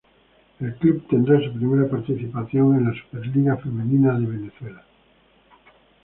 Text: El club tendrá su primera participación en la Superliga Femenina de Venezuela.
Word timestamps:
El 0.59 0.73
club 0.79 1.07
tendrá 1.07 1.39
su 1.45 1.53
primera 1.53 1.87
participación 1.87 2.75
en 2.75 2.85
la 2.85 2.93
Superliga 2.99 3.55
Femenina 3.57 4.17
de 4.19 4.25
Venezuela. 4.25 4.83